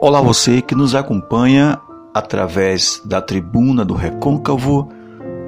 [0.00, 1.76] Olá, você que nos acompanha
[2.14, 4.88] através da tribuna do Recôncavo,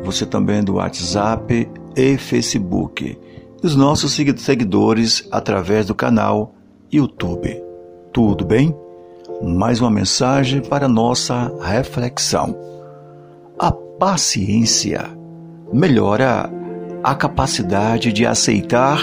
[0.03, 3.17] você também do WhatsApp e Facebook,
[3.63, 6.53] e os nossos seguidores através do canal
[6.93, 7.63] YouTube.
[8.13, 8.77] Tudo bem?
[9.41, 12.59] Mais uma mensagem para nossa reflexão.
[13.57, 15.17] A paciência
[15.73, 16.51] melhora
[17.05, 18.99] a capacidade de aceitar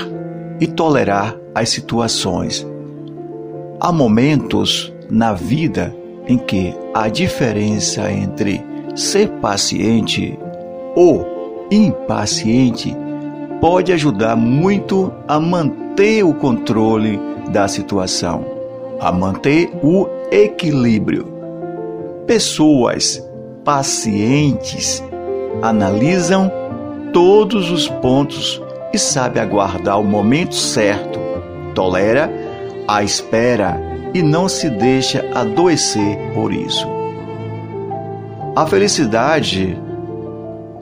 [0.59, 2.67] e tolerar as situações.
[3.79, 5.95] Há momentos na vida
[6.27, 8.63] em que a diferença entre
[8.95, 10.37] ser paciente
[10.95, 12.95] ou impaciente
[13.61, 18.45] pode ajudar muito a manter o controle da situação,
[18.99, 21.33] a manter o equilíbrio.
[22.25, 23.23] Pessoas
[23.63, 25.03] pacientes
[25.61, 26.51] analisam
[27.13, 28.61] todos os pontos
[28.93, 31.19] e sabe aguardar o momento certo,
[31.73, 32.31] tolera
[32.87, 33.86] a espera
[34.17, 36.87] e não se deixa adoecer por isso.
[38.55, 39.77] A felicidade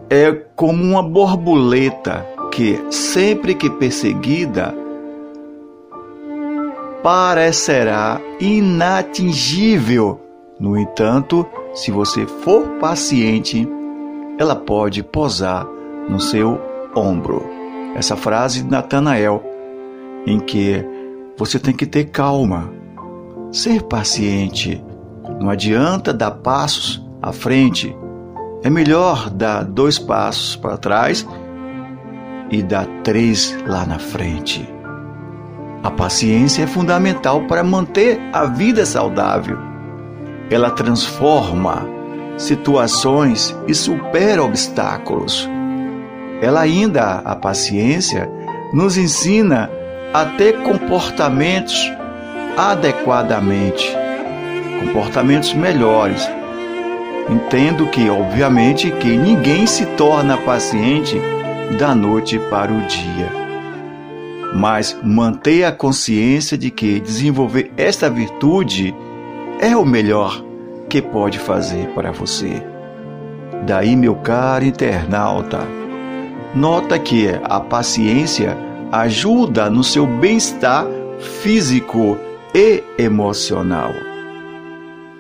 [0.09, 4.73] é como uma borboleta que, sempre que perseguida,
[7.03, 10.21] parecerá inatingível.
[10.57, 13.67] No entanto, se você for paciente,
[14.39, 15.67] ela pode posar
[16.07, 16.57] no seu
[16.95, 17.45] ombro.
[17.93, 19.43] Essa frase de Natanael,
[20.25, 20.85] em que
[21.37, 22.84] você tem que ter calma,
[23.55, 24.83] ser paciente.
[25.39, 27.95] Não adianta dar passos à frente.
[28.61, 31.25] É melhor dar dois passos para trás
[32.51, 34.67] e dar três lá na frente.
[35.81, 39.57] A paciência é fundamental para manter a vida saudável.
[40.51, 41.87] Ela transforma
[42.37, 45.49] situações e supera obstáculos.
[46.41, 48.29] Ela ainda, a paciência,
[48.73, 49.69] nos ensina
[50.13, 51.89] a ter comportamentos
[52.57, 53.95] adequadamente,
[54.79, 56.29] comportamentos melhores.
[57.29, 61.19] Entendo que, obviamente, que ninguém se torna paciente
[61.79, 63.31] da noite para o dia.
[64.53, 68.95] Mas manter a consciência de que desenvolver esta virtude
[69.59, 70.43] é o melhor
[70.87, 72.63] que pode fazer para você.
[73.65, 75.59] Daí, meu caro internauta,
[76.53, 78.55] nota que a paciência
[78.91, 80.85] ajuda no seu bem-estar
[81.41, 82.17] físico
[82.55, 83.91] e emocional.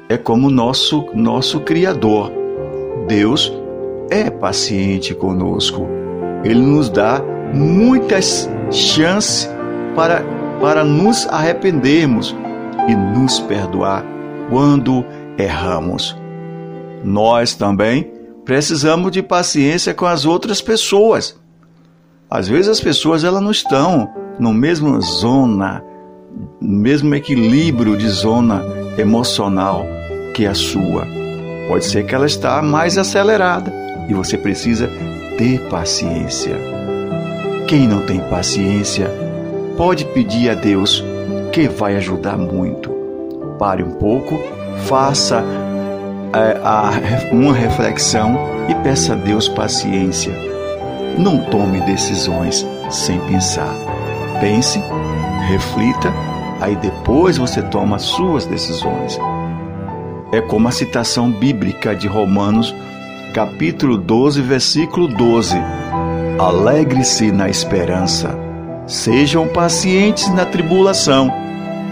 [0.07, 2.31] É como nosso nosso criador.
[3.09, 3.51] Deus
[4.09, 5.85] é paciente conosco.
[6.45, 7.21] Ele nos dá
[7.53, 9.49] muitas chances
[9.93, 10.23] para
[10.61, 12.33] para nos arrependermos
[12.87, 14.05] e nos perdoar
[14.49, 15.03] quando
[15.37, 16.17] erramos.
[17.03, 18.13] Nós também
[18.45, 21.37] precisamos de paciência com as outras pessoas.
[22.29, 24.09] Às vezes as pessoas elas não estão
[24.39, 25.83] no mesmo zona
[26.65, 28.63] mesmo equilíbrio de zona
[28.97, 29.85] emocional
[30.33, 31.07] que a sua.
[31.67, 33.71] Pode ser que ela está mais acelerada
[34.07, 34.89] e você precisa
[35.37, 36.55] ter paciência.
[37.67, 39.09] Quem não tem paciência
[39.77, 41.03] pode pedir a Deus
[41.51, 42.89] que vai ajudar muito.
[43.57, 44.39] Pare um pouco,
[44.85, 45.43] faça
[46.33, 48.37] é, uma reflexão
[48.69, 50.33] e peça a Deus paciência.
[51.17, 53.73] Não tome decisões sem pensar.
[54.39, 54.79] Pense,
[55.47, 56.13] reflita
[56.59, 59.19] aí depois você toma suas decisões.
[60.31, 62.73] É como a citação bíblica de Romanos,
[63.33, 65.55] capítulo 12, versículo 12.
[66.39, 68.37] Alegre-se na esperança,
[68.85, 71.31] sejam pacientes na tribulação,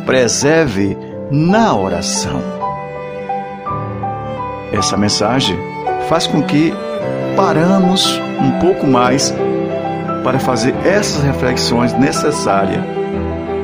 [0.05, 0.97] preserve
[1.31, 2.41] na oração.
[4.71, 5.57] Essa mensagem
[6.09, 6.73] faz com que
[7.35, 9.33] paramos um pouco mais
[10.23, 13.02] para fazer essas reflexões necessárias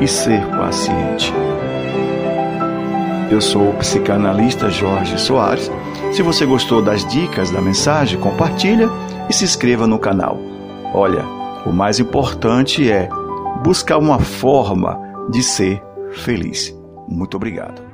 [0.01, 1.33] e ser paciente.
[3.31, 5.69] Eu sou o psicanalista Jorge Soares.
[6.11, 8.89] Se você gostou das dicas da mensagem, compartilha
[9.29, 10.39] e se inscreva no canal.
[10.93, 11.23] Olha,
[11.65, 13.07] o mais importante é
[13.63, 14.99] buscar uma forma
[15.29, 16.75] de ser feliz.
[17.07, 17.88] Muito obrigado.